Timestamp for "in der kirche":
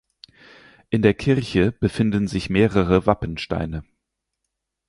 0.89-1.71